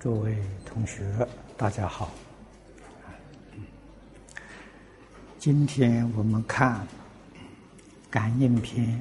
[0.00, 0.34] 诸位
[0.64, 1.04] 同学，
[1.58, 2.10] 大家好。
[5.38, 6.76] 今天我们看
[8.08, 8.98] 《感应篇》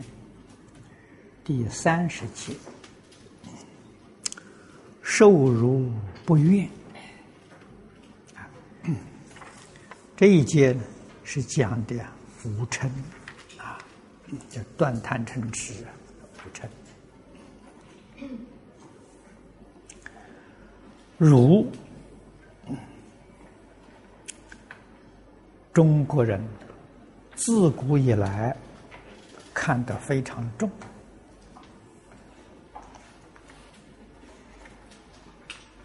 [1.41, 2.53] 第三十节
[5.01, 5.89] ，“受辱
[6.25, 6.69] 不怨”。
[10.17, 10.83] 这一节呢
[11.23, 11.95] 是讲的
[12.37, 12.89] 浮嗔
[13.57, 13.79] 啊，
[14.49, 15.73] 叫断贪嗔痴，
[16.33, 16.67] 浮嗔。
[21.19, 21.67] 儒，
[25.73, 26.41] 中国人
[27.35, 28.55] 自古以来
[29.53, 30.71] 看得非常重。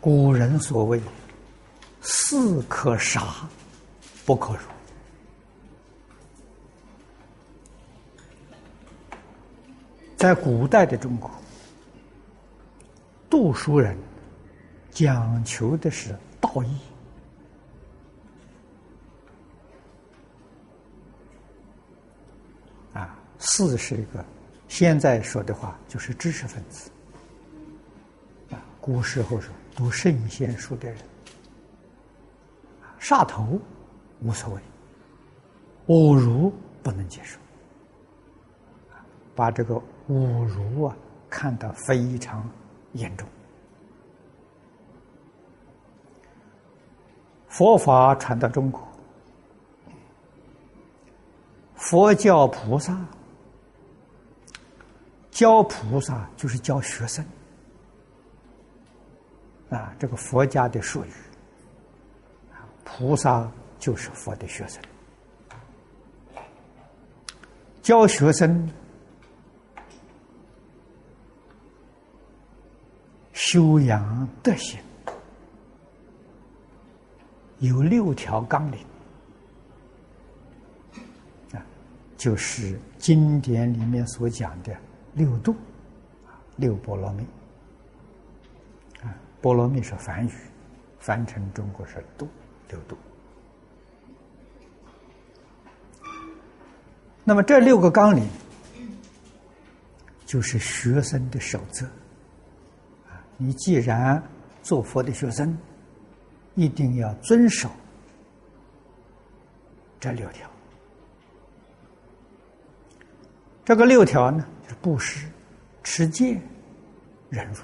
[0.00, 1.02] 古人所谓
[2.00, 3.48] “士可杀，
[4.24, 4.60] 不可辱”，
[10.16, 11.28] 在古代的中国，
[13.28, 13.98] 读书人。
[14.94, 16.78] 讲求的是道义
[22.92, 24.24] 啊，四是一个
[24.68, 26.88] 现在说的话就是知识分子
[28.52, 28.62] 啊。
[28.80, 30.98] 古时候是读圣贤书的人，
[33.00, 33.60] 杀头
[34.20, 34.60] 无所谓，
[35.88, 37.36] 侮辱不能接受，
[39.34, 39.74] 把这个
[40.08, 40.96] 侮辱啊
[41.28, 42.48] 看得非常
[42.92, 43.28] 严重。
[47.56, 48.82] 佛法传到中国，
[51.76, 52.98] 佛教菩萨
[55.30, 57.24] 教菩萨就是教学生。
[59.70, 61.12] 啊，这个佛家的术语，
[62.82, 64.82] 菩萨就是佛的学生，
[67.82, 68.68] 教学生
[73.32, 74.76] 修养德行。
[77.60, 78.78] 有六条纲领
[81.52, 81.64] 啊，
[82.16, 84.76] 就是经典里面所讲的
[85.14, 85.54] 六度
[86.56, 87.24] 六波罗蜜
[89.02, 90.32] 啊，波罗蜜是梵语，
[90.98, 92.28] 翻成中国是度，
[92.68, 92.96] 六度。
[97.22, 98.28] 那么这六个纲领
[100.26, 101.86] 就是学生的守则
[103.06, 104.22] 啊，你既然
[104.62, 105.56] 做佛的学生。
[106.54, 107.70] 一定要遵守
[110.00, 110.48] 这六条。
[113.64, 115.26] 这个六条呢，就是布施、
[115.82, 116.38] 持戒、
[117.30, 117.60] 忍辱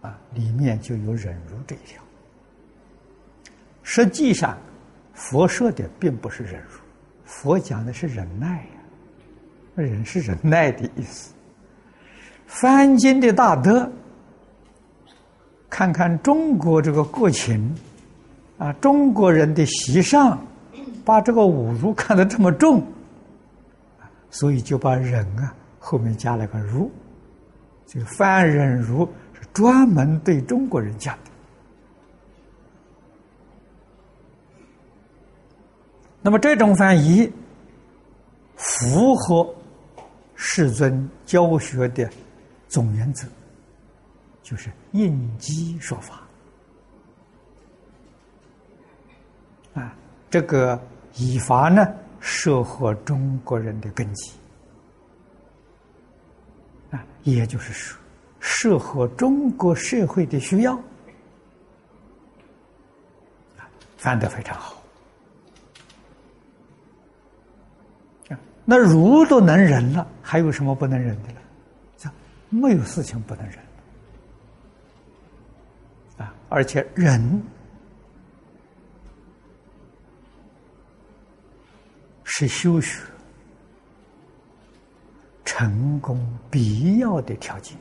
[0.00, 2.02] 啊，里面就有忍辱这一条。
[3.82, 4.56] 实际上，
[5.12, 6.78] 佛说的并不是忍辱，
[7.24, 8.68] 佛讲的是忍耐呀。
[9.74, 11.32] 忍是忍耐的意思。
[12.46, 13.90] 翻经的大德。
[15.72, 17.74] 看看中国这个国情，
[18.58, 20.38] 啊，中国人的习上，
[21.02, 22.86] 把这个侮辱看得这么重，
[24.28, 26.90] 所以就把忍啊后面加了个儒，
[27.86, 31.30] 这个翻忍儒是专门对中国人讲的。
[36.20, 37.32] 那么这种翻译
[38.56, 39.48] 符合
[40.34, 42.06] 世尊教学的
[42.68, 43.26] 总原则。
[44.42, 46.22] 就是应机说法
[49.74, 49.94] 啊，
[50.28, 50.78] 这个
[51.14, 51.86] 以法呢，
[52.20, 54.32] 适合中国人的根基
[56.90, 57.98] 啊，也就是说，
[58.40, 60.74] 适合中国社会的需要
[63.56, 63.64] 啊，
[63.96, 64.76] 翻得非常好
[68.64, 72.12] 那儒都能忍了，还有什么不能忍的了？
[72.48, 73.58] 没有事情不能忍。
[76.52, 77.42] 而且忍
[82.24, 83.00] 是修学
[85.46, 87.74] 成功必要的条件。《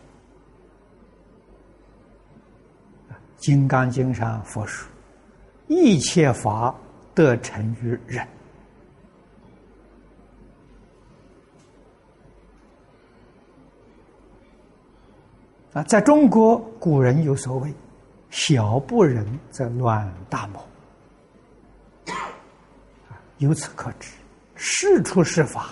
[3.36, 4.90] 金刚经》上佛说
[5.68, 6.74] ：“一切法
[7.14, 8.26] 得成于忍。”
[15.74, 17.74] 啊，在中国古人有所谓。
[18.32, 20.66] 小不忍则乱大谋，
[23.38, 24.10] 由此可知，
[24.56, 25.70] 事出是法，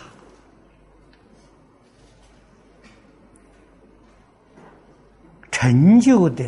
[5.49, 6.47] 成就的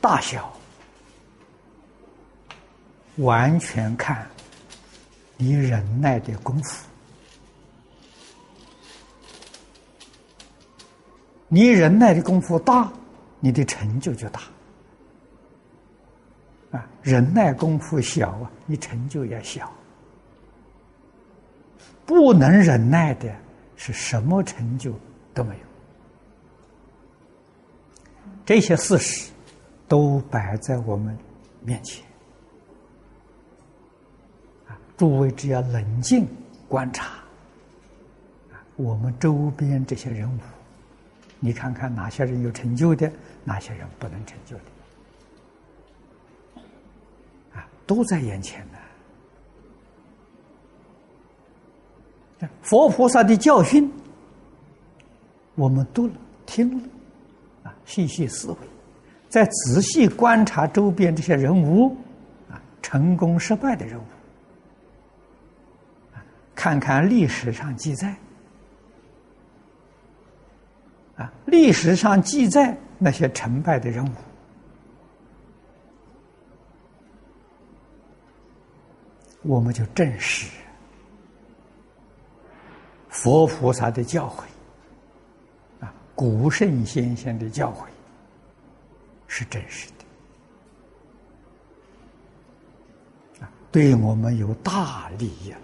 [0.00, 0.56] 大小，
[3.16, 4.26] 完全看
[5.36, 6.86] 你忍耐的功夫。
[11.48, 12.90] 你忍耐的功夫大。
[13.40, 14.40] 你的成就就大。
[16.70, 19.72] 啊，忍耐功夫小啊，你成就也小。
[22.04, 23.34] 不能忍耐的，
[23.76, 24.92] 是什么成就
[25.34, 25.60] 都没有。
[28.46, 29.30] 这些事实
[29.86, 31.16] 都摆在我们
[31.62, 32.02] 面前。
[34.66, 36.26] 啊，诸位只要冷静
[36.66, 37.04] 观察，
[38.50, 40.38] 啊，我们周边这些人物，
[41.40, 43.12] 你看看哪些人有成就的，
[43.44, 44.62] 哪些人不能成就的。
[47.88, 48.78] 都在眼前呢。
[52.62, 53.90] 佛菩萨的教训，
[55.56, 56.12] 我们读了、
[56.46, 56.88] 听了，
[57.64, 58.56] 啊，细细思维，
[59.28, 61.96] 再仔细观察周边这些人物，
[62.48, 64.04] 啊，成功失败的人物，
[66.54, 68.14] 看看历史上记载，
[71.16, 74.10] 啊，历史上记载那些成败的人物。
[79.48, 80.46] 我们就证实
[83.08, 84.42] 佛菩萨的教诲
[85.82, 87.86] 啊，古圣先贤的教诲
[89.26, 89.88] 是真实
[93.40, 95.58] 的啊，对我们有大利益了。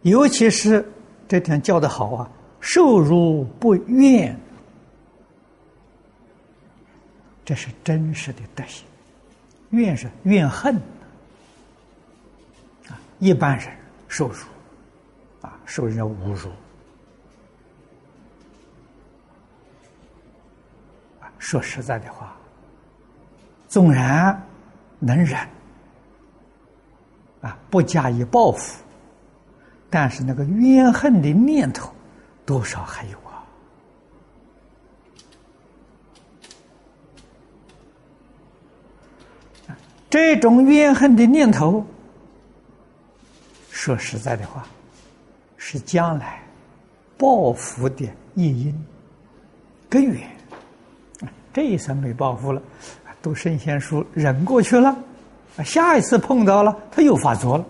[0.00, 0.90] 尤其是
[1.28, 4.34] 这点教的好啊，受辱不怨。
[7.50, 8.86] 这是真实的德行，
[9.70, 10.72] 怨是怨恨
[12.88, 12.94] 啊！
[13.18, 13.76] 一般人
[14.06, 14.44] 受辱
[15.40, 16.48] 啊，受人家侮辱
[21.20, 22.36] 啊，说实在的话，
[23.66, 24.40] 纵然
[25.00, 25.36] 能忍
[27.40, 28.80] 啊，不加以报复，
[29.90, 31.92] 但是那个怨恨的念头
[32.46, 33.18] 多少还有。
[40.10, 41.86] 这种怨恨的念头，
[43.70, 44.66] 说实在的话，
[45.56, 46.42] 是将来
[47.16, 48.04] 报复的
[48.34, 48.86] 意因
[49.88, 50.28] 根源。
[51.52, 52.60] 这一生没报复了，
[53.22, 54.96] 读圣贤书忍过去了，
[55.64, 57.64] 下一次碰到了，他又发作了。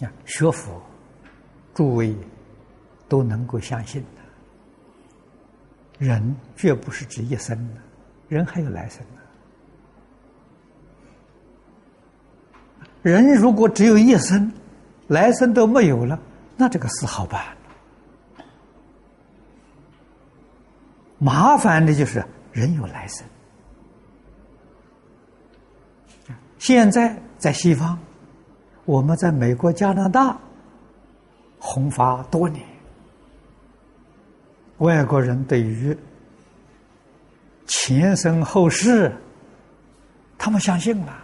[0.00, 0.80] 啊，学佛，
[1.74, 2.14] 诸位
[3.08, 7.80] 都能够相信的，人绝不是指一生的。
[8.28, 9.20] 人还有来生呢。
[13.02, 14.52] 人如果只有一生，
[15.06, 16.18] 来生都没有了，
[16.56, 17.42] 那这个事好办。
[21.16, 22.22] 麻烦的就是
[22.52, 23.26] 人有来生。
[26.58, 27.98] 现在在西方，
[28.84, 30.38] 我们在美国、加拿大
[31.58, 32.62] 弘法多年，
[34.78, 35.96] 外国人对于。
[37.68, 39.12] 前生后世，
[40.36, 41.14] 他们相信了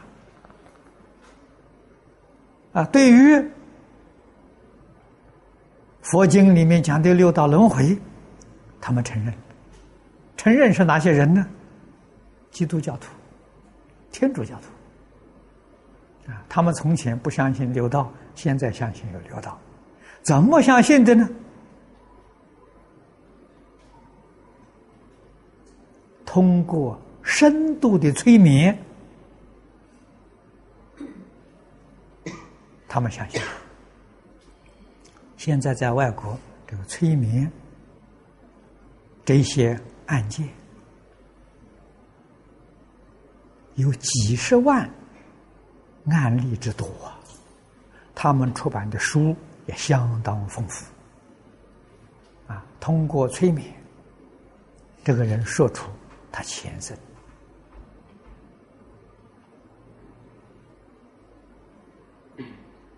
[2.75, 2.85] 啊！
[2.85, 3.50] 对于
[6.02, 7.99] 佛经里面讲的六道轮回，
[8.81, 9.35] 他们承认。
[10.37, 11.46] 承认是哪些人呢？
[12.50, 13.08] 基督教徒、
[14.13, 16.44] 天主教徒啊！
[16.48, 19.58] 他们从前不相信六道，现在相信有六道，
[20.22, 21.27] 怎么相信的呢？
[26.34, 28.76] 通过深度的催眠，
[32.88, 33.41] 他们相信。
[35.36, 36.36] 现在在外国，
[36.67, 37.48] 这个催眠
[39.24, 40.48] 这些案件
[43.76, 44.91] 有几十万
[46.06, 47.17] 案例之多啊！
[48.12, 49.36] 他们出版的书
[49.67, 50.84] 也相当丰富
[52.48, 52.67] 啊。
[52.81, 53.72] 通过催眠，
[55.05, 55.88] 这个人说出。
[56.36, 56.96] 他前生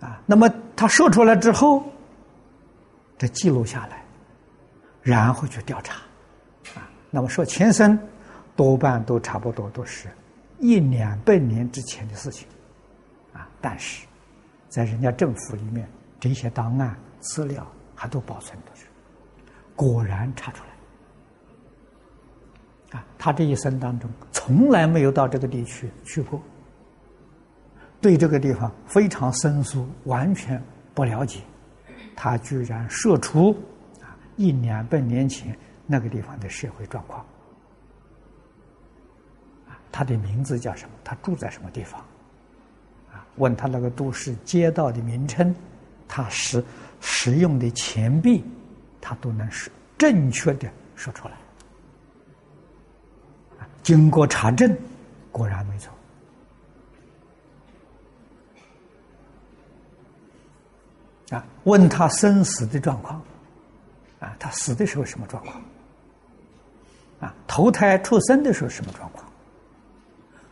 [0.01, 1.85] 啊，那么他说出来之后，
[3.19, 4.03] 这记录下来，
[5.03, 5.97] 然后去调查
[6.75, 6.89] 啊。
[7.11, 7.99] 那么说前生
[8.57, 10.09] 多半都差不多都是
[10.59, 12.49] 一两百年之前的事情
[13.35, 14.07] 啊，但是
[14.71, 15.87] 在人家政府里面，
[16.19, 18.71] 这些档案资料还都保存着，
[19.75, 20.71] 果然查出来。
[22.93, 26.41] 啊，他这一生当中从来没有到这个地区去过，
[28.01, 30.63] 对这个地方非常生疏，完全
[30.95, 31.41] 不了解。
[32.15, 33.51] 他居然说出
[34.01, 37.21] 啊一两百年前那个地方的社会状况。
[39.69, 40.95] 啊，他的名字叫什么？
[41.03, 42.01] 他住在什么地方？
[43.13, 45.55] 啊，问他那个都市街道的名称，
[46.07, 46.65] 他使
[47.01, 48.45] 使用的钱币，
[49.01, 51.35] 他都能说正确的说出来。
[53.87, 54.77] 经过查证，
[55.31, 55.93] 果然没错。
[61.31, 63.23] 啊，问他生死的状况，
[64.19, 65.63] 啊，他死的时候什么状况？
[67.21, 69.25] 啊，投胎出生的时候什么状况？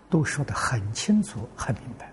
[0.09, 2.13] 都说的很清楚、很明白。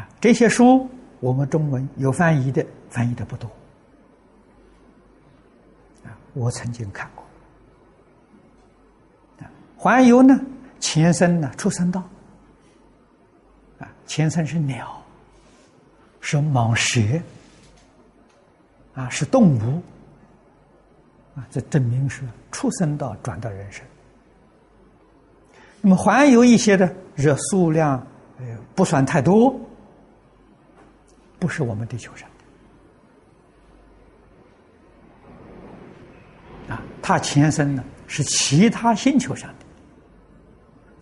[0.00, 0.88] 啊，这些书
[1.20, 3.46] 我们中文有翻译的，翻译的不多。
[6.02, 7.25] 啊，我曾经看过。
[9.86, 10.40] 环游呢，
[10.80, 12.02] 前身呢，出生道。
[13.78, 15.00] 啊，前身是鸟，
[16.20, 17.00] 是蟒蛇，
[18.94, 19.80] 啊，是动物。
[21.36, 23.84] 啊，这证明是出生道转到人身。
[25.80, 28.04] 那么环游一些的热数量
[28.40, 29.54] 呃不算太多，
[31.38, 32.28] 不是我们地球上
[36.66, 39.65] 的啊，它前身呢是其他星球上的。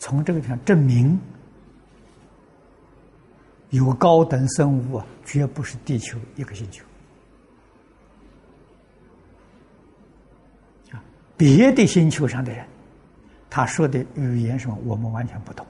[0.04, 1.18] 从这个地方证明，
[3.70, 6.84] 有高等生物啊，绝不是地球一个星球
[10.92, 11.02] 啊，
[11.38, 12.66] 别的星球上的人。
[13.48, 15.66] 他说的语言什么，我们完全不懂。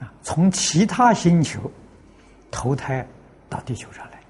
[0.00, 1.70] 啊，从其他星球
[2.50, 3.06] 投胎
[3.48, 4.26] 到地球上来的，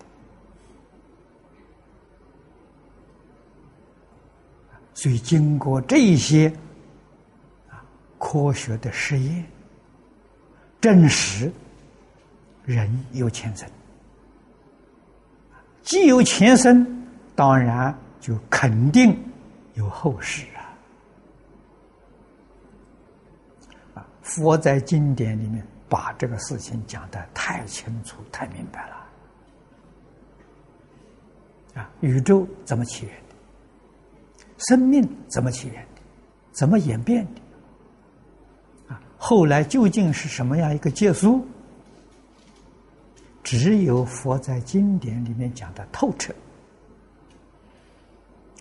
[5.05, 6.51] 所以经过这些
[7.69, 7.85] 啊
[8.19, 9.45] 科学的实验，
[10.81, 11.53] 证实
[12.65, 13.69] 人有前生，
[15.83, 17.07] 既有前生，
[17.37, 17.95] 当然。
[18.19, 19.15] 就肯定
[19.75, 20.73] 有后世啊！
[24.01, 28.97] 啊，佛在经典里面把这个事情讲的太清楚、太明白了。
[31.75, 33.24] 啊，宇宙怎么起源？
[34.59, 36.01] 生命怎么起源的？
[36.53, 38.95] 怎么演变的？
[38.95, 41.45] 啊，后来究竟是什么样一个结束？
[43.43, 46.33] 只有佛在经典里面讲的透彻。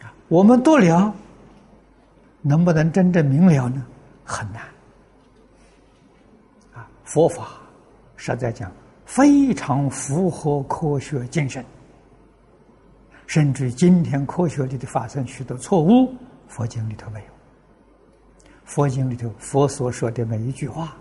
[0.01, 1.13] 啊我们多聊，
[2.41, 3.85] 能不能真正明了呢？
[4.25, 4.63] 很难。
[6.73, 7.49] 啊，佛法
[8.17, 8.71] 实在讲
[9.05, 11.63] 非常符合科学精神，
[13.27, 16.13] 甚至今天科学里的发生许多错误，
[16.47, 17.25] 佛经里头没有。
[18.65, 20.95] 佛经里头佛所说的每一句话，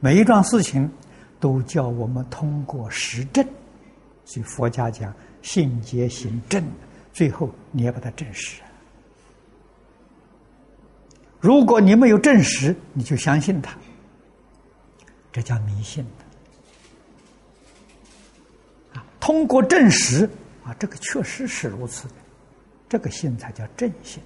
[0.00, 0.90] 每一桩事情，
[1.38, 3.44] 都叫我们通过实证。
[4.24, 6.64] 所以佛家讲信解行证。
[7.12, 8.60] 最后，你要把它证实。
[11.40, 13.74] 如果你没有证实，你就相信他，
[15.32, 16.04] 这叫迷信
[18.92, 18.98] 的。
[18.98, 20.28] 啊，通过证实，
[20.66, 22.14] 啊，这个确实是如此的，
[22.88, 24.20] 这个信才叫正信。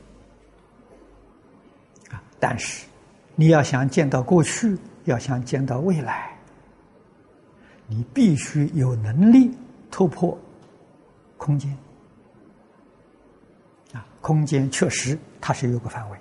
[2.10, 2.86] 啊，但是
[3.34, 6.34] 你要想见到过去，要想见到未来，
[7.86, 9.54] 你必须有能力
[9.90, 10.38] 突破
[11.36, 11.70] 空间。
[13.92, 16.18] 啊空间确实，它是有个范围，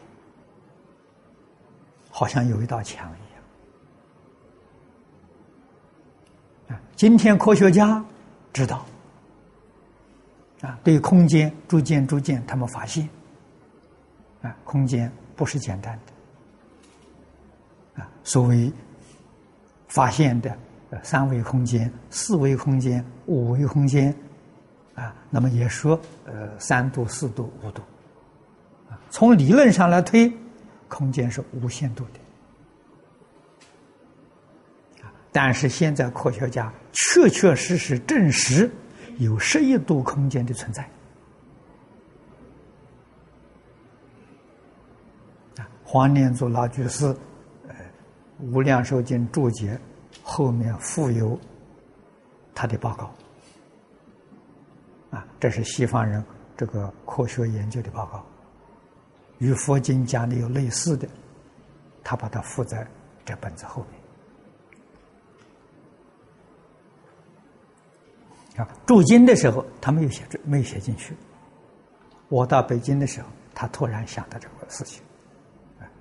[2.10, 3.24] 好像有一道墙一
[6.74, 6.78] 样。
[6.78, 8.04] 啊，今天科学家
[8.52, 8.86] 知道，
[10.62, 13.08] 啊，对空间逐渐逐渐，他们发现，
[14.42, 16.00] 啊，空间不是简单
[17.96, 18.72] 的，啊，所谓
[19.88, 20.58] 发现的
[21.04, 24.16] 三维空间、四维空间、五维空间。
[24.96, 27.82] 啊，那么也说，呃，三度、四度、五度，
[28.90, 30.30] 啊，从理论上来推，
[30.90, 32.20] 空间是无限度的，
[35.32, 38.70] 但是现在科学家确确实实证实
[39.20, 40.82] 有十一度空间的存在。
[45.58, 47.06] 啊，黄念祖老居士，
[47.68, 47.76] 呃，
[48.40, 49.78] 《无量寿经》注解
[50.24, 51.38] 后面附有
[52.56, 53.14] 他的报告。
[55.12, 56.24] 啊，这是西方人
[56.56, 58.24] 这个科学研究的报告，
[59.40, 61.06] 与佛经讲的有类似的，
[62.06, 62.88] 他把它附在
[63.26, 63.99] 这本子后面。
[68.60, 71.16] 啊，驻京的时候他没有写，没有写进去。
[72.28, 75.02] 我到北京的时候，他突然想到这个事情，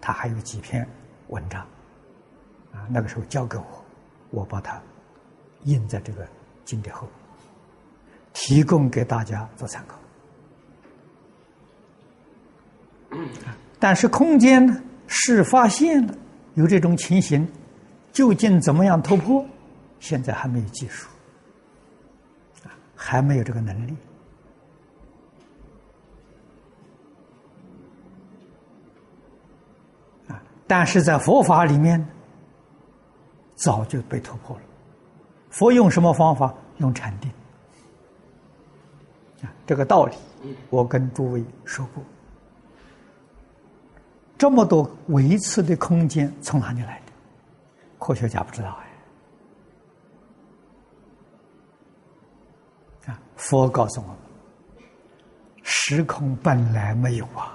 [0.01, 0.87] 他还有几篇
[1.29, 1.63] 文章，
[2.73, 3.85] 啊，那个时候交给我，
[4.31, 4.83] 我把它
[5.65, 6.27] 印在这个
[6.65, 7.13] 经典后面。
[8.35, 9.99] 提供给大家做参考，
[13.81, 16.15] 但是空间呢是发现了，
[16.55, 17.51] 有这种情形，
[18.13, 19.45] 究竟怎么样突破？
[19.99, 21.09] 现在还没有技术，
[23.01, 23.97] 还没有这个能力。
[30.27, 32.05] 啊，但是在佛法里面，
[33.55, 34.63] 早就被突破了。
[35.51, 36.53] 佛用什么方法？
[36.79, 37.31] 用禅定。
[39.43, 40.17] 啊，这个道理，
[40.69, 42.03] 我跟诸位说过。
[44.37, 47.13] 这么多维次的空间从哪里来的？
[47.99, 48.77] 科学家不知道
[53.07, 53.13] 哎。
[53.13, 54.17] 啊，佛告诉我们，
[55.63, 57.55] 时空本来没有啊。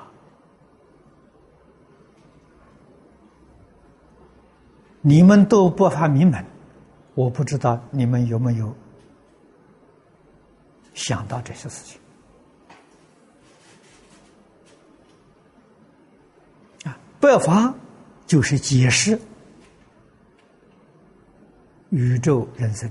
[5.01, 6.43] 你们都不发明门，
[7.13, 8.73] 我不知道你们有没有
[10.93, 11.99] 想到这些事情。
[17.19, 17.73] 百法
[18.25, 19.19] 就是解释
[21.89, 22.89] 宇宙人生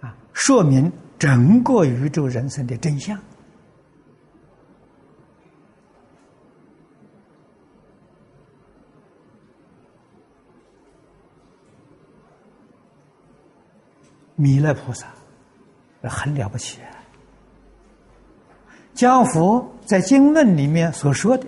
[0.00, 3.18] 的啊，说明整个宇宙人生的真相。
[14.34, 15.12] 弥勒菩萨
[16.04, 16.80] 很了不起。
[18.94, 21.46] 将佛在经论里面所说的，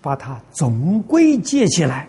[0.00, 2.08] 把它总归结起来，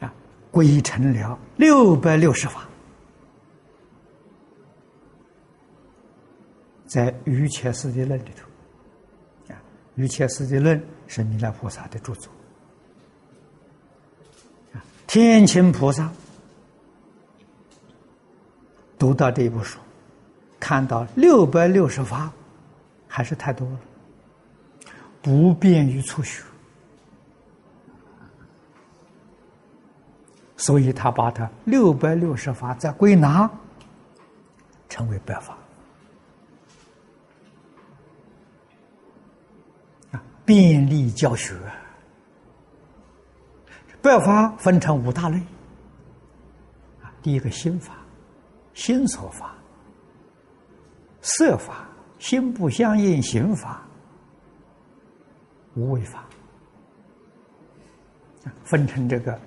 [0.00, 0.14] 啊，
[0.54, 2.68] 归成了六百六十法，
[6.86, 9.56] 在《瑜伽师地论》里头，啊，
[9.96, 12.30] 《瑜伽师地论》是弥勒菩萨的著作，
[14.72, 16.08] 啊，天亲菩萨。
[18.96, 19.80] 读到这一部书，
[20.60, 22.32] 看到六百六十法，
[23.08, 23.80] 还是太多了，
[25.20, 26.44] 不便于初学，
[30.64, 33.50] 所以他把它六百六十法再归纳，
[34.88, 35.58] 成为百法，
[40.12, 41.54] 啊，便利教学。
[44.00, 45.36] 百法分成五大类，
[47.02, 47.96] 啊，第一个心法。
[48.72, 49.54] 心所法、
[51.20, 51.86] 色法、
[52.18, 53.86] 心不相应行法、
[55.76, 56.24] 无为法，
[58.64, 59.38] 分成这个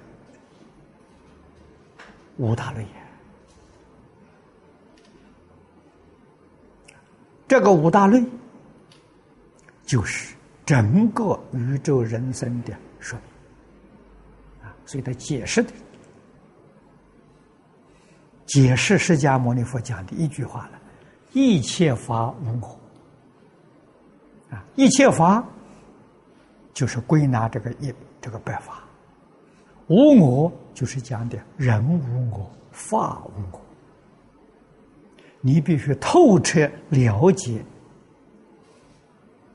[2.37, 2.85] 五大类。
[7.47, 8.23] 这个五大类
[9.85, 15.71] 就是整个宇宙人生的说明啊，所以他解释的。
[18.45, 20.79] 解释释迦牟尼佛讲的一句话了
[21.33, 22.79] ：“一切法无我。”
[24.49, 25.45] 啊，一切法
[26.73, 28.86] 就是归纳这个一这个百法，
[29.87, 33.61] 无我就是讲的人无我，法无我。
[35.41, 37.63] 你必须透彻了解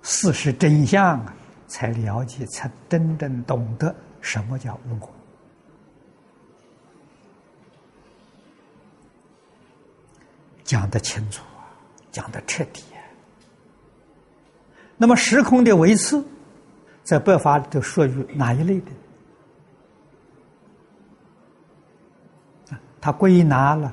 [0.01, 1.35] 事实真相啊，
[1.66, 5.11] 才了解，才真正懂得什么叫无我。
[10.64, 11.68] 讲得清楚啊，
[12.11, 12.99] 讲得彻底啊。
[14.97, 16.25] 那么时空的维次，
[17.03, 18.87] 在百法里头属于哪一类的？
[22.71, 23.92] 啊，他归纳了，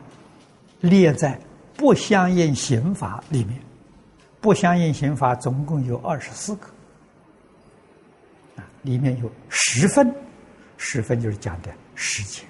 [0.80, 1.38] 列在
[1.76, 3.60] 不相应刑法里面。
[4.40, 6.68] 不相应刑法总共有二十四个，
[8.56, 10.16] 啊，里面有十分，
[10.78, 12.46] 十分就是讲的时间，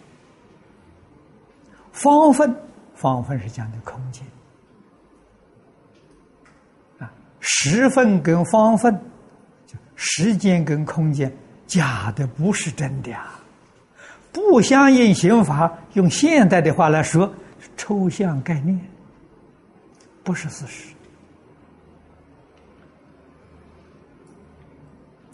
[1.91, 2.55] 方分。
[2.93, 4.21] 方分是讲的空间
[6.97, 8.93] 啊，时分跟方分，
[9.65, 11.33] 就时间跟空间
[11.65, 13.38] 假的不是真的啊，
[14.31, 17.33] 不相应刑法，用现代的话来说，
[17.75, 18.79] 抽象概念，
[20.23, 20.93] 不是事实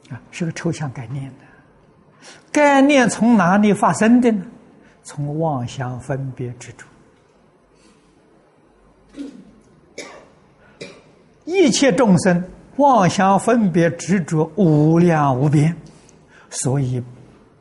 [0.09, 4.45] 啊，是个抽象概念的，概念从哪里发生的呢？
[5.03, 6.87] 从妄想分别之中。
[11.45, 12.43] 一切众生
[12.77, 15.75] 妄想分别执着无量无边，
[16.49, 17.03] 所以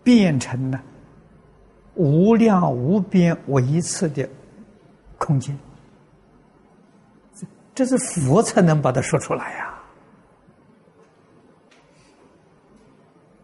[0.03, 0.83] 变成了
[1.95, 4.29] 无量无边唯次的
[5.19, 5.57] 空间。
[7.35, 9.75] 这这是佛才能把它说出来呀！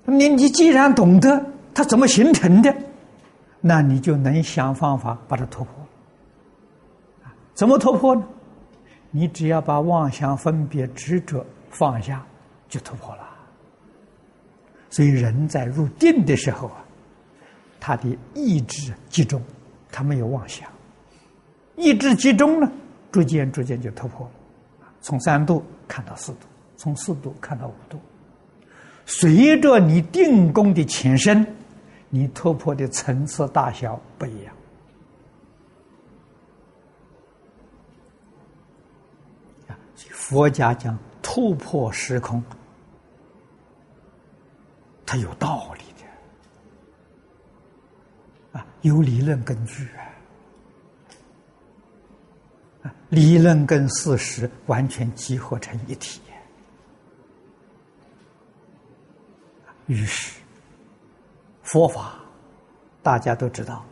[0.04, 2.74] 你你既然懂得它怎么形成的，
[3.60, 5.74] 那你就能想方法把它突破。
[7.54, 8.24] 怎么突破呢？
[9.12, 12.24] 你只要把妄想分别执着放下
[12.68, 13.28] 就突破了。
[14.88, 16.84] 所以人在入定的时候啊，
[17.80, 19.42] 他的意志集中，
[19.90, 20.70] 他没有妄想，
[21.76, 22.70] 意志集中呢，
[23.10, 24.32] 逐渐逐渐就突破了，
[25.00, 27.98] 从三度看到四度，从四度看到五度，
[29.06, 31.46] 随着你定功的前身，
[32.10, 34.54] 你突破的层次大小不一样。
[40.12, 42.40] 佛家讲突破时空，
[45.04, 45.82] 它有道理，
[48.82, 49.88] 有理论根据
[52.82, 56.20] 啊，理论跟事实完全集合成一体。
[59.86, 60.40] 于是，
[61.62, 62.14] 佛法
[63.02, 63.84] 大家都知道，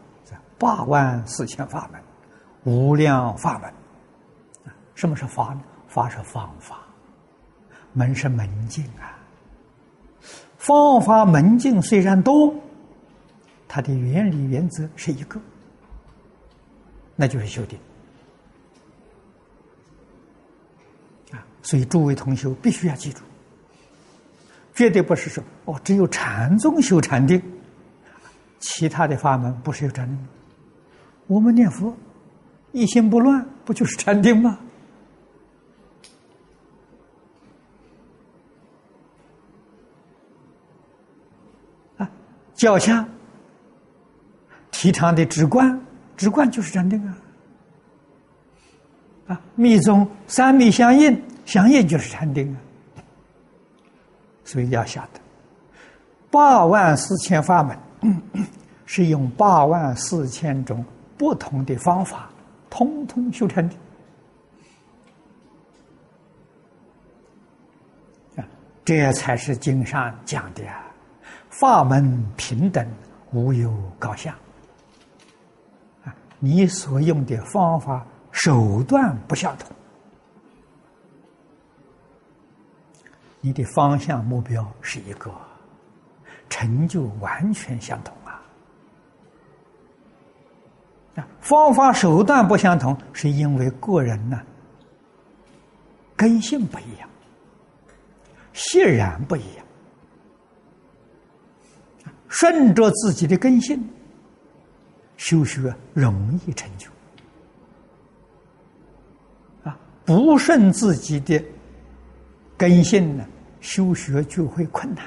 [0.58, 2.00] 八万四千法门，
[2.64, 3.72] 无量法门。
[4.94, 5.60] 什么是法呢？
[5.86, 6.80] 法是方法，
[7.92, 9.18] 门是门径啊。
[10.56, 12.54] 方法门径虽然多，
[13.68, 15.38] 它的原理原则是一个，
[17.14, 17.78] 那就是修定
[21.30, 21.44] 啊。
[21.62, 23.20] 所以诸位同修必须要记住，
[24.74, 27.40] 绝对不是说哦，只有禅宗修禅定，
[28.58, 30.26] 其他的法门不是有禅定。
[31.26, 31.94] 我们念佛
[32.72, 34.58] 一心不乱，不就是禅定吗？
[42.54, 43.08] 脚下
[44.80, 45.76] 提倡的直观，
[46.16, 47.18] 直观就是禅定啊！
[49.26, 53.02] 啊，密宗三密相应，相应就是禅定啊！
[54.44, 55.18] 所以要晓得，
[56.30, 57.76] 八万四千法门
[58.86, 60.84] 是用八万四千种
[61.16, 62.30] 不同的方法，
[62.70, 63.74] 通通修成的
[68.36, 68.46] 啊！
[68.84, 70.86] 这才是经上讲的啊！
[71.50, 72.88] 法门平等，
[73.32, 74.38] 无有高下。
[76.38, 79.74] 你所用的方法手段不相同，
[83.40, 85.32] 你的方向目标是一个，
[86.48, 88.40] 成就完全相同啊！
[91.40, 94.40] 方法手段不相同，是因为个人呢
[96.14, 97.08] 根性不一样，
[98.52, 99.64] 显然不一样。
[102.28, 103.82] 顺着自己的根性
[105.18, 106.88] 修学容易成就，
[109.64, 111.44] 啊，不顺自己的
[112.56, 113.26] 根性呢，
[113.60, 115.04] 修学就会困难，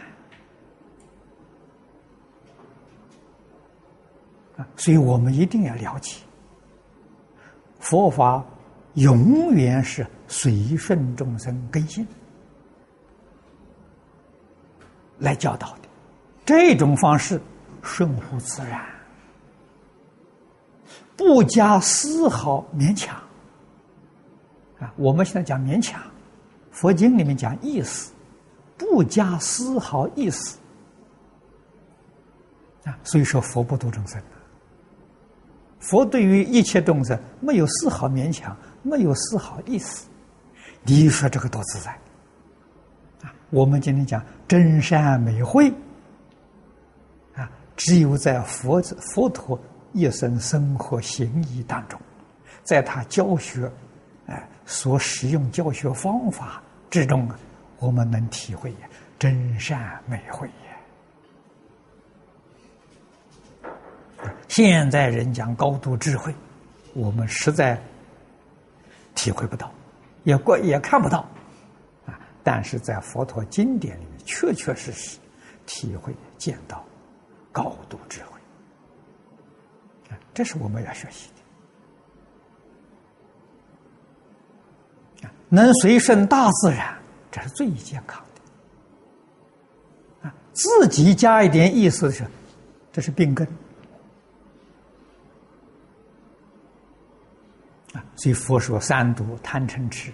[4.58, 6.22] 啊，所以我们一定要了解，
[7.80, 8.46] 佛法
[8.96, 12.06] 永远是随顺众生根性
[15.20, 15.84] 来教导的。
[16.46, 17.42] 这种方式
[17.82, 18.86] 顺乎自然，
[21.22, 23.16] 不加丝毫勉强。
[24.80, 26.02] 啊，我们现在讲勉强，
[26.72, 28.12] 佛经里面讲意思，
[28.76, 30.58] 不加丝毫意思。
[32.86, 34.20] 啊，所以说佛不度众生
[35.80, 40.08] 佛对于一切众生没有丝毫勉强，没有丝毫意思。
[40.82, 41.92] 你说这个多自在？
[43.22, 45.72] 啊，我们今天讲真善美慧。
[47.36, 48.82] 啊只有在佛
[49.14, 49.60] 佛陀
[49.94, 52.00] 一生生活行医当中，
[52.64, 53.72] 在他教学，
[54.28, 57.40] 哎，所使用教学方法之中啊，
[57.80, 58.74] 我们能体会
[59.20, 60.48] 真善美慧
[64.24, 64.30] 也。
[64.48, 66.34] 现在人讲高度智慧，
[66.94, 67.82] 我们实在
[69.16, 69.72] 体会不到，
[70.24, 71.20] 也过也看不到
[72.06, 72.20] 啊。
[72.44, 75.18] 但是在佛陀经典里面，确确实实
[75.66, 76.84] 体会见到。
[77.54, 78.31] 高度智慧，
[80.34, 81.30] 这是我们要学习
[85.22, 86.98] 的能随顺大自然，
[87.30, 88.24] 这是最健康
[90.24, 90.34] 的啊！
[90.54, 92.30] 自己加一点意思的时候，
[92.94, 93.46] 这是病根
[97.94, 98.02] 啊！
[98.16, 100.14] 所以佛说三毒：贪嗔痴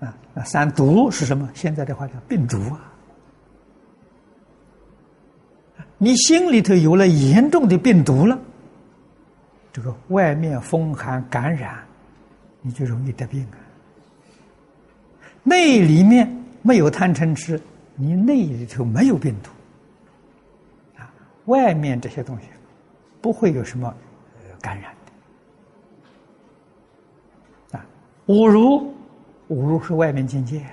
[0.00, 0.14] 啊！
[0.34, 1.50] 那三毒是什么？
[1.54, 2.89] 现在的话叫病毒啊！
[6.02, 8.40] 你心里头有了严重的病毒了，
[9.70, 11.78] 这个外面风寒感染，
[12.62, 13.60] 你就容易得病啊。
[15.42, 16.26] 内里面
[16.62, 17.60] 没有贪嗔痴，
[17.96, 19.50] 你内里头没有病毒
[20.98, 21.12] 啊。
[21.44, 22.44] 外面这些东西
[23.20, 23.94] 不会有什么
[24.58, 24.94] 感染
[27.70, 27.86] 的啊。
[28.26, 28.90] 侮辱
[29.50, 30.64] 侮辱是外面境界，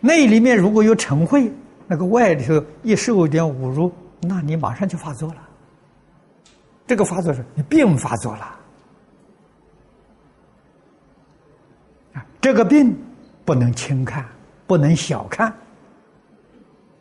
[0.00, 1.48] 内里面如果有嗔恚，
[1.86, 5.48] 那个外头一受一点侮辱，那你马上就发作了。
[6.86, 8.58] 这个发作是你病发作了
[12.14, 12.24] 啊！
[12.40, 12.96] 这个病
[13.44, 14.24] 不能轻看，
[14.66, 15.48] 不能小看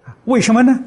[0.03, 0.15] 啊！
[0.25, 0.79] 为什么呢？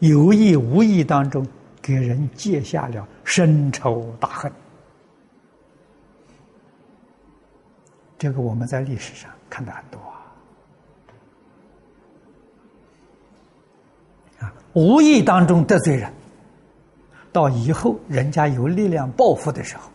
[0.00, 1.46] 有意无意当中
[1.80, 4.52] 给人结下了深仇大恨。
[8.18, 10.00] 这个我们在历史上看到很多
[14.44, 16.12] 啊，无意当中得罪人，
[17.32, 19.90] 到以后人家有力量报复的时候，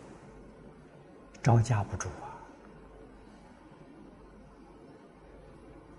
[1.42, 2.08] 招架不住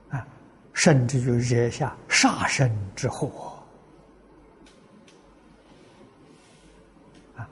[0.10, 0.28] 啊，啊，
[0.74, 3.54] 甚至就惹下杀身之祸，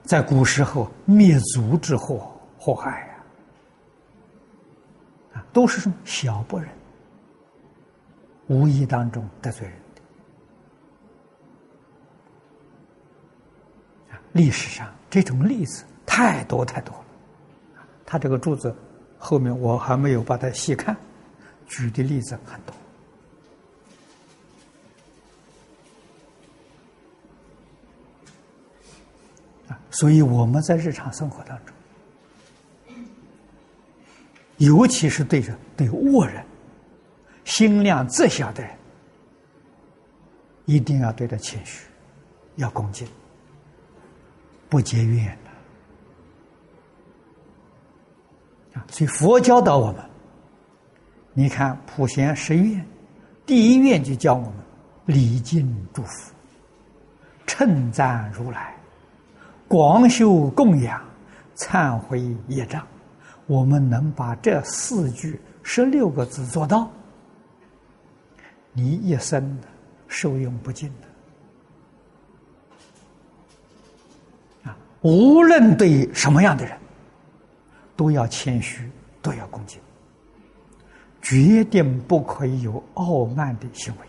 [0.03, 3.05] 在古时候灭族之祸祸害呀。
[5.51, 6.69] 都是什么小不忍，
[8.47, 9.75] 无意当中得罪人
[14.11, 17.05] 的历史上这种例子太多太多了。
[18.05, 18.75] 他这个柱子
[19.17, 20.95] 后面我还没有把它细看，
[21.67, 22.75] 举的例子很多。
[29.91, 31.75] 所以我们在日常生活当中。
[34.57, 36.45] 尤其是对着对恶人、
[37.45, 38.71] 心量窄小的人，
[40.65, 41.87] 一定要对他谦虚，
[42.57, 43.07] 要恭敬，
[44.69, 45.49] 不结怨的
[48.79, 48.85] 啊！
[48.91, 50.05] 所以佛教导我们，
[51.33, 52.85] 你看普贤十愿，
[53.45, 54.53] 第一愿就教我们
[55.05, 56.31] 礼敬祝福、
[57.47, 58.75] 称赞如来、
[59.67, 61.03] 广修供养、
[61.55, 62.85] 忏悔业障。
[63.47, 66.87] 我们能把这四句十六个字做到，
[68.73, 69.67] 你一生的
[70.07, 71.07] 受用不尽的
[75.01, 76.77] 无论对什么样的人，
[77.95, 78.89] 都要谦虚，
[79.21, 79.79] 都要恭敬，
[81.21, 84.07] 决定不可以有傲慢的行为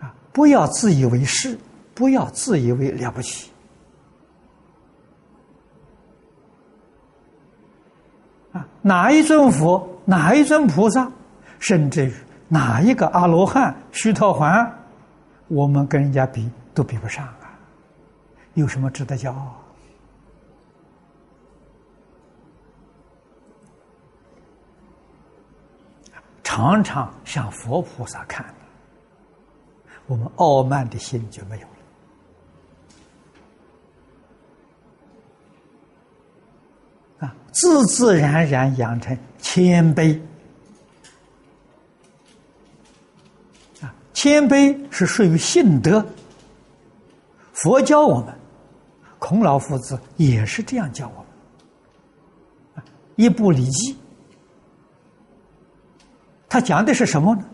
[0.00, 0.14] 啊！
[0.32, 1.58] 不要自以为是，
[1.92, 3.50] 不要自以为了不起。
[8.52, 11.10] 啊，哪一尊佛，哪一尊菩萨，
[11.58, 12.12] 甚至于
[12.48, 14.70] 哪一个阿罗汉、须陀洹，
[15.48, 17.28] 我们跟人家比都比不上！
[18.60, 19.56] 有什么值得骄傲？
[26.42, 28.44] 常常向佛菩萨看，
[30.06, 31.66] 我们傲慢的心就没有
[37.20, 37.26] 了。
[37.26, 40.20] 啊，自自然然养成谦卑。
[43.80, 46.04] 啊，谦卑是属于性德。
[47.52, 48.34] 佛教我们，
[49.20, 51.24] 孔老夫子也是这样教我
[52.74, 52.84] 们。
[53.14, 53.94] 一部《礼记》，
[56.48, 57.44] 他讲的是什么呢？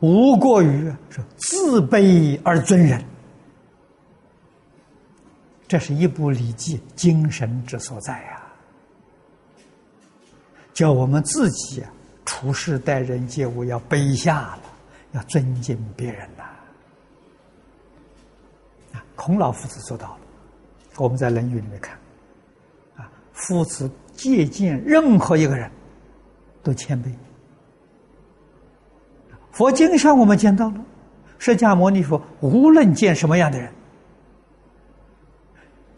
[0.00, 3.02] 无过于说自卑而尊人，
[5.66, 8.42] 这是一部《礼记》精神之所在呀。
[10.74, 11.82] 叫我们自己
[12.24, 14.62] 处事待人接物要卑下了，
[15.12, 16.42] 要尊敬别人呐。
[18.94, 20.18] 啊，孔老夫子做到了。
[20.96, 21.98] 我们在《论语》里面看，
[22.96, 25.70] 啊，夫子借鉴任何一个人，
[26.62, 27.12] 都谦卑。
[29.50, 30.84] 佛经上我们见到了，
[31.38, 33.72] 释迦牟尼佛无论见什么样的人，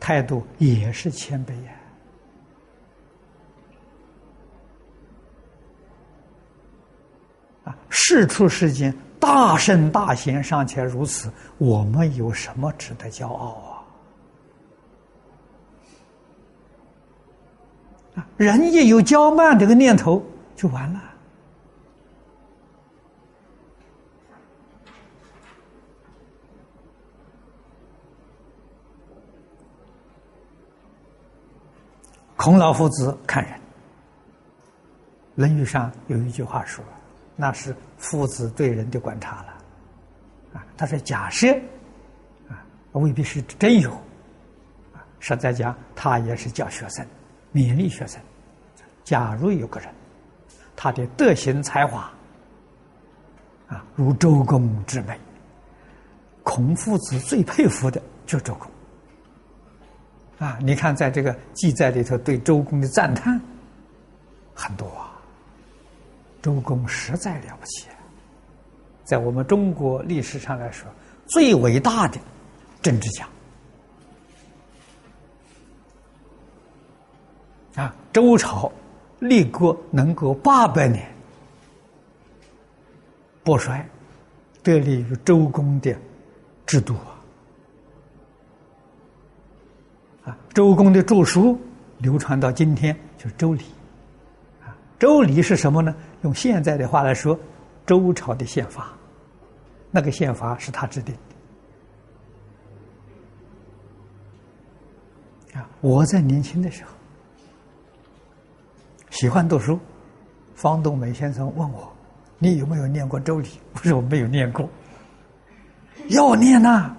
[0.01, 1.76] 态度也是谦卑呀。
[7.99, 13.83] 事出世间，大圣大贤尚且如此，我们有什么值得骄傲
[18.15, 18.21] 啊？
[18.21, 20.23] 啊，人一有骄慢这个念头，
[20.55, 21.03] 就完了。
[32.37, 33.53] 孔老夫子看人，
[35.35, 36.85] 《论语》上有一句话说
[37.37, 39.53] ：“那是夫子对人的观察了。”
[40.59, 41.53] 啊，他说：“假设
[42.49, 43.91] 啊，未必是真有
[44.95, 45.05] 啊。
[45.21, 47.07] 实在讲，他也是教学生，
[47.53, 48.19] 勉励学生。
[49.05, 49.89] 假如有个人，
[50.75, 52.11] 他的德行才华
[53.69, 55.19] 啊，如周公之美，
[56.43, 58.71] 孔夫子最佩服的就周公。
[60.39, 63.41] 啊，你看，在这个记载里头，对周公的赞叹
[64.55, 65.06] 很多啊。
[66.47, 67.89] 周公实在了不起，
[69.03, 70.89] 在我们中国历史上来说，
[71.27, 72.21] 最伟大的
[72.81, 73.29] 政治家。
[77.75, 78.71] 啊，周朝
[79.19, 81.13] 立国能够八百年
[83.43, 83.85] 不衰，
[84.63, 85.93] 得力于周公的
[86.65, 87.11] 制度啊。
[90.27, 91.61] 啊，周公的著书
[91.99, 93.63] 流传到今天，就是《周礼》。
[94.99, 95.95] 《周礼》是什么呢？
[96.23, 97.39] 用现在的话来说，
[97.85, 98.93] 周朝的宪法，
[99.91, 101.15] 那个宪法是他制定
[105.53, 105.61] 的。
[105.61, 106.91] 啊，我在年轻的时候
[109.11, 109.79] 喜欢读书，
[110.55, 111.93] 方东美先生问我
[112.39, 114.69] ：“你有没有念过《周礼》？”我说：“我没有念过。”
[116.09, 116.91] 要念呐！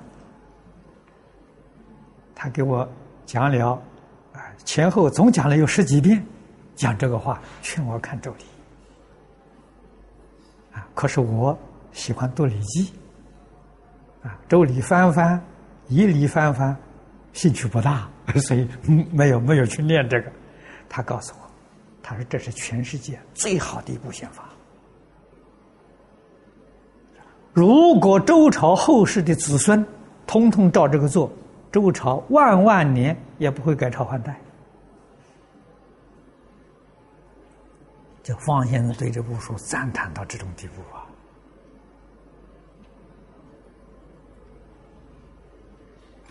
[2.35, 2.87] 他给我。
[3.25, 3.73] 讲了，
[4.31, 6.25] 啊，前后总讲了有十几遍，
[6.77, 8.45] 讲这个话，劝我看《周礼》。
[10.77, 11.57] 啊，可是我
[11.91, 12.93] 喜欢读《礼记》，
[14.25, 15.43] 啊，《周礼》翻翻，
[15.89, 16.73] 一礼翻翻，
[17.33, 18.07] 兴趣不大，
[18.39, 18.65] 所以
[19.11, 20.31] 没有没有去念这个。
[20.87, 21.51] 他告诉我，
[22.01, 24.47] 他说这是全世界最好的一部宪法。
[27.51, 29.85] 如果周朝后世的子孙
[30.25, 31.29] 通通照这个做。
[31.69, 34.39] 周朝万万年也不会改朝换代，
[38.27, 41.07] 就方先生对这部书赞叹到这种地步啊！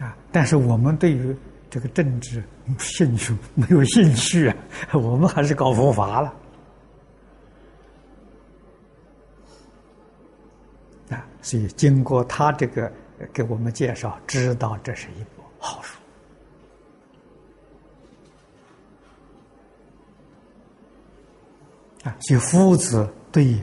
[0.05, 1.35] 啊，但是我们对于
[1.71, 2.45] 这个政治
[2.79, 4.57] 兴趣没有兴趣啊，
[4.93, 6.35] 我们还是搞佛法了
[11.09, 11.27] 啊！
[11.41, 12.93] 所以经过他这个
[13.33, 15.43] 给我们介绍，知道这是一部。
[15.59, 15.99] 好书
[22.21, 23.57] 所以夫子对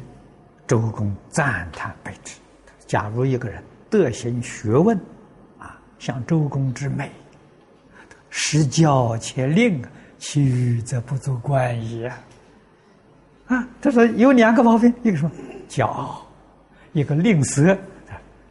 [0.68, 2.36] 周公赞叹备至。
[2.86, 4.98] 假如一个人德行学问
[5.58, 7.12] 啊，像周公之美，
[8.30, 9.84] 实教且令，
[10.18, 12.10] 其余则不足观矣。
[13.48, 15.32] 啊，他说有两个毛病，一个什么
[15.68, 16.26] 骄傲，
[16.94, 17.78] 一个吝啬，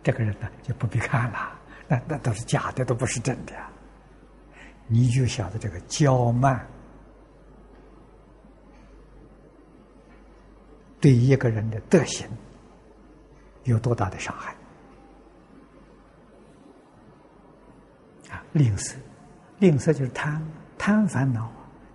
[0.03, 1.53] 这个人呢就不必看了。
[1.89, 3.53] 那那都是假的，都不是真的。
[4.87, 6.67] 你就晓得这个骄慢
[11.03, 12.27] 对一个人的德行
[13.65, 14.55] 有多大的伤害
[18.31, 18.43] 啊！
[18.53, 18.95] 吝啬，
[19.59, 20.41] 吝啬就是贪，
[20.79, 21.49] 贪烦恼；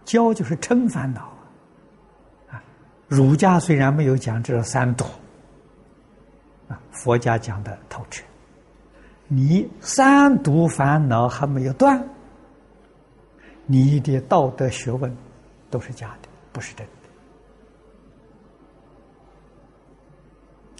[0.05, 1.33] 骄就是嗔烦恼
[2.51, 2.61] 啊！
[3.07, 5.05] 儒家虽然没有讲这三毒
[6.67, 8.25] 啊，佛家讲的透彻。
[9.29, 12.05] 你三毒烦恼还没有断，
[13.65, 15.15] 你的道德学问
[15.69, 16.96] 都是假的，不是真的。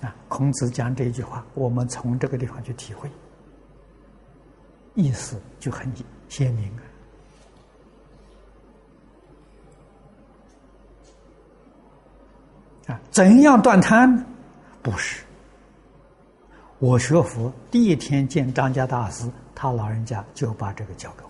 [0.01, 3.09] 啊，孔子讲这一句话，我们从这个地方去体会，
[4.93, 5.91] 意思就很
[6.29, 6.83] 鲜明啊。
[12.93, 14.25] 啊，怎样断贪？
[14.81, 15.23] 不是。
[16.79, 21.29] 我学佛第一天见张家大师，他老人家就把这个教给我。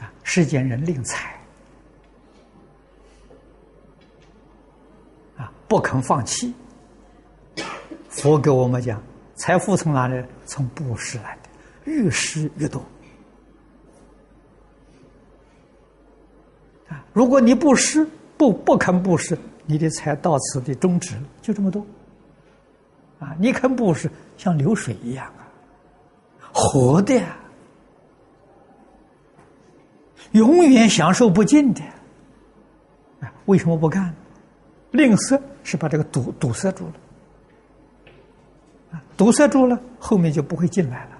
[0.00, 1.38] 啊，世间人吝财，
[5.36, 6.52] 啊，不肯放弃。
[8.10, 9.02] 佛给我们讲，
[9.36, 10.22] 财富从哪里？
[10.44, 11.48] 从布施来的，
[11.90, 12.78] 越施越多。
[16.90, 18.06] 啊，如果你不施，
[18.36, 19.38] 不不肯布施。
[19.64, 21.80] 你的财到此的终止，就这么多。
[23.18, 25.48] 啊，你肯布施，像流水一样啊，
[26.52, 27.18] 活的，
[30.32, 31.80] 永远享受不尽的。
[33.20, 34.14] 啊，为什么不干？
[34.90, 36.92] 吝啬是把这个堵堵塞住了，
[38.92, 41.18] 啊，堵塞住了，后面就不会进来了。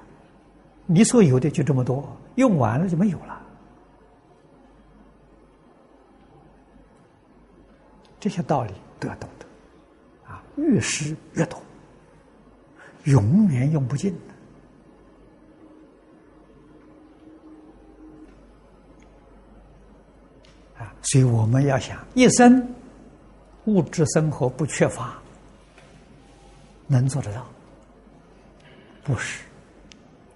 [0.86, 3.40] 你所有的就这么多，用完了就没有了。
[8.18, 9.46] 这些道理都要懂得，
[10.30, 11.60] 啊，越施越多，
[13.04, 14.12] 永远用不尽
[20.78, 22.64] 的，啊，所以我们要想一生
[23.66, 25.16] 物质生活不缺乏，
[26.86, 27.46] 能做得到？
[29.04, 29.42] 不是，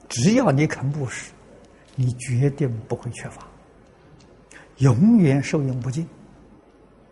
[0.09, 1.33] 只要你肯布施，
[1.95, 3.47] 你绝对不会缺乏，
[4.79, 6.07] 永远受用不尽。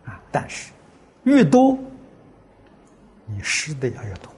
[0.05, 0.21] 啊！
[0.31, 0.71] 但是
[1.23, 1.75] 越多
[3.25, 4.31] 你施的要越多。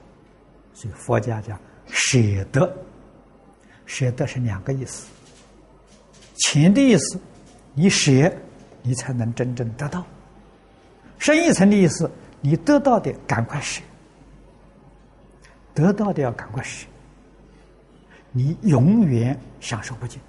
[0.72, 2.18] 所以佛家讲舍
[2.50, 2.74] 得，
[3.84, 5.06] 舍得是两个意思。
[6.36, 7.20] 钱的意思，
[7.74, 8.32] 你舍，
[8.82, 10.02] 你才能真正得到；
[11.18, 12.10] 深一层的意思，
[12.40, 13.82] 你得到的赶快舍，
[15.74, 16.86] 得到的要赶快舍，
[18.32, 20.20] 你永远享受不尽。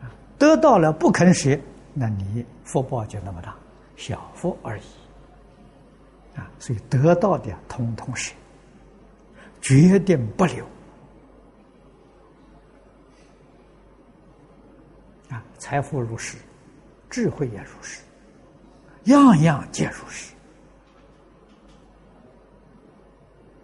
[0.00, 1.58] 啊，得到了不肯舍，
[1.92, 3.54] 那你福报就那么大，
[3.96, 4.82] 小福而已。
[6.36, 8.32] 啊，所以得到的通通舍。
[9.60, 10.62] 决定不留
[15.30, 15.42] 啊！
[15.56, 16.36] 财富如是，
[17.08, 18.02] 智慧也如是，
[19.04, 20.32] 样样皆如是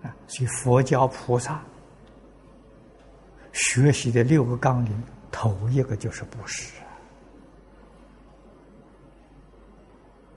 [0.03, 0.15] 啊！
[0.27, 1.63] 所以佛教菩萨
[3.53, 6.73] 学习的六个纲领，头一个就是布施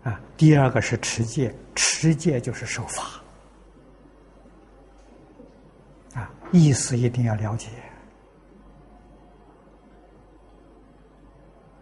[0.04, 3.04] 啊，第二个是持戒，持戒就是守法
[6.14, 6.30] 啊。
[6.52, 7.70] 意思一定要了解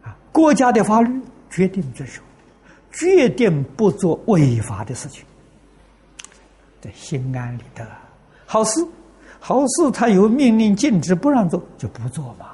[0.03, 0.17] 啊！
[0.31, 2.21] 国家的法律决定遵守，
[2.91, 5.25] 决定不做违法的事情，
[6.81, 7.87] 这心安理得。
[8.45, 8.85] 好事，
[9.39, 12.47] 好事，他有命令禁止不让做，就不做嘛。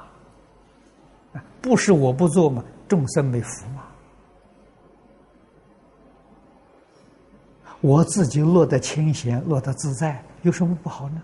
[1.60, 3.82] 不是我不做嘛，众生没福嘛。
[7.80, 11.22] 我自己落得清闲，落得自在，有什么不好呢？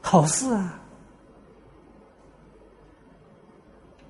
[0.00, 0.80] 好事啊！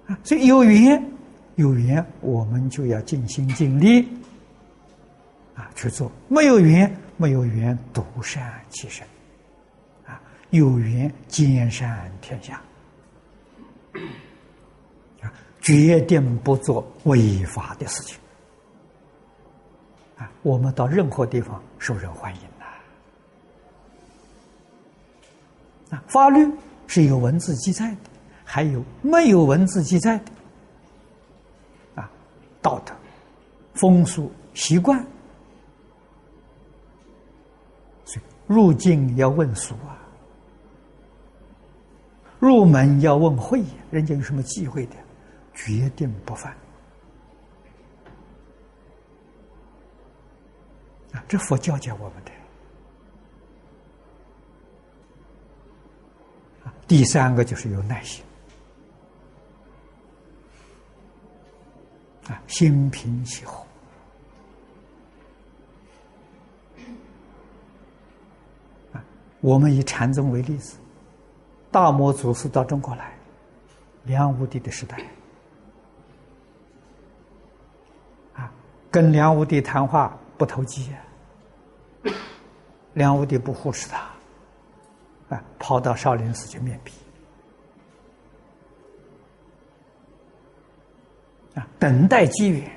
[0.07, 1.13] 啊，所以有缘，
[1.59, 4.09] 有缘，我们就要尽心尽力
[5.57, 9.05] 啊去做；没有缘，没有缘，独善其身
[10.07, 10.15] 啊；
[10.51, 12.63] 有缘，兼善天下
[15.21, 18.17] 啊，决定不做违法的事情
[20.17, 20.31] 啊。
[20.43, 22.43] 我们到任何地方受人欢迎
[25.91, 25.97] 呐。
[25.97, 26.49] 啊，法律
[26.87, 27.97] 是有文字记载的，
[28.45, 30.31] 还有没有文字记载的？
[32.61, 32.95] 道德、
[33.75, 35.05] 风俗、习惯，
[38.05, 39.99] 所以入境要问俗啊，
[42.39, 44.97] 入门要问会，人家有什么忌讳的，
[45.55, 46.53] 决定不犯。
[51.13, 52.31] 啊，这佛教教我们的。
[56.87, 58.25] 第三个就是有耐心，
[62.29, 63.65] 啊，心平气和。
[68.93, 69.03] 啊，
[69.41, 70.77] 我们以禅宗为例子，
[71.71, 73.13] 大摩祖师到中国来，
[74.05, 74.99] 梁武帝的时代，
[78.35, 78.53] 啊，
[78.91, 80.93] 跟梁武帝谈话不投机，
[82.93, 84.07] 梁武帝不忽视他。
[85.29, 86.91] 啊，跑到少林寺去面壁，
[91.59, 92.71] 啊，等待机缘，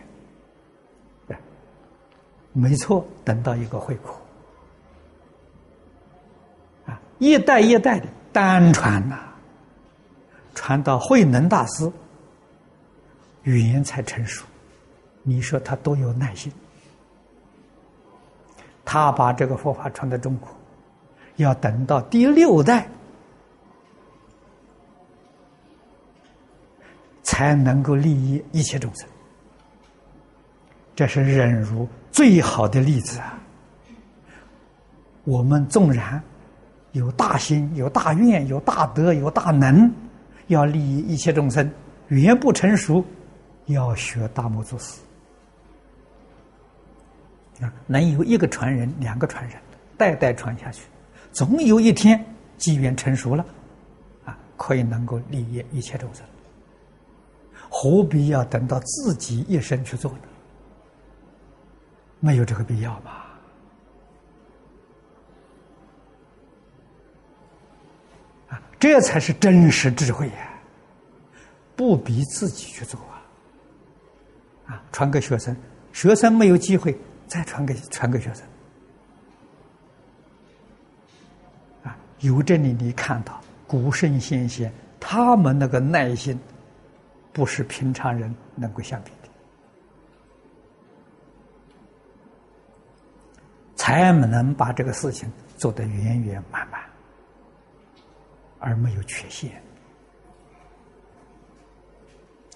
[2.52, 4.20] 没错，等到一个会口，
[6.88, 9.20] 啊，一代一代的单传呐，
[10.56, 11.92] 传到慧能大师，
[13.44, 14.46] 语言才成熟，
[15.22, 16.52] 你说他多有耐心，
[18.84, 20.50] 他把这个佛法传到中国。
[21.38, 22.88] 要等到第六代，
[27.42, 29.08] 才能够利益一切众生。
[30.96, 33.40] 这是忍辱最好的例子啊！
[35.24, 36.22] 我们纵然
[36.92, 39.92] 有大心、有大愿、有大德、有大能，
[40.48, 41.68] 要利益一切众生，
[42.10, 43.04] 语言不成熟，
[43.66, 45.02] 要学大摩祖师
[47.60, 47.74] 啊！
[47.88, 49.58] 能有一个传人、两个传人，
[49.98, 50.84] 代代传下去。
[51.32, 52.24] 总有一天
[52.58, 53.44] 机缘成熟了，
[54.26, 56.24] 啊，可以能够利益一切众生，
[57.74, 60.20] 何必要等到自己一生去做呢？
[62.20, 63.26] 没有这个必要吧？
[68.50, 70.50] 啊，这才是真实智慧呀！
[71.76, 73.24] 不逼自己去做啊！
[74.68, 75.56] 啊，传给学生，
[75.94, 76.96] 学生没有机会，
[77.26, 78.44] 再传给传给学生。
[81.84, 86.40] 啊由这里你看到古圣先贤，他们那个耐心，
[87.34, 89.30] 不是平常人能够相比的，
[93.76, 96.82] 才能把这个事情做得圆圆满满，
[98.60, 99.52] 而没有缺陷。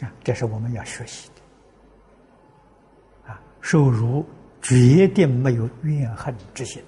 [0.02, 3.32] 啊，这是我们要学习的。
[3.32, 4.26] 啊，受辱
[4.62, 6.84] 决定没有怨恨之心。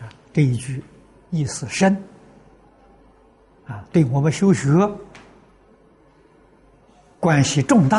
[0.00, 0.80] 啊，这一句
[1.30, 2.00] 意思深，
[3.68, 4.68] 啊，对我们修学
[7.20, 7.98] 关系重大。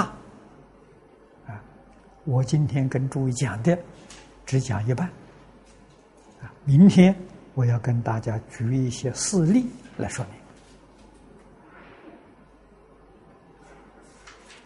[1.46, 1.62] 啊，
[2.26, 3.78] 我今天跟诸位讲的
[4.46, 5.08] 只讲一半，
[6.42, 7.16] 啊，明天
[7.54, 10.34] 我要跟大家举一些事例来说明。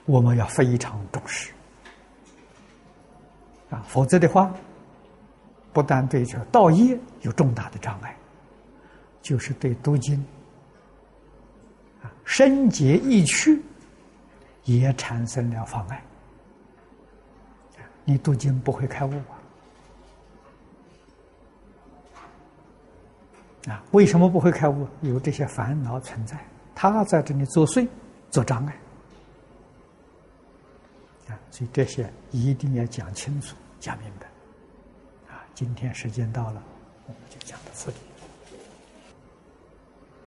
[0.06, 1.52] 我们要非常重视
[3.70, 4.54] 啊，否则的话，
[5.72, 8.16] 不但对这道业有重大的障碍，
[9.22, 10.24] 就是对读经
[12.24, 13.62] 啊深解意趣
[14.64, 16.02] 也产生了妨碍。
[18.06, 19.38] 你读经不会开悟啊？
[23.72, 24.88] 啊，为什么不会开悟？
[25.02, 26.38] 有这些烦恼存在，
[26.74, 27.88] 他在这里作祟，
[28.32, 28.74] 做障碍。
[31.30, 34.26] 啊所以这些一定要讲清楚、讲明白。
[35.34, 36.64] 啊，今天时间到了，
[37.06, 37.98] 我们就讲到这里。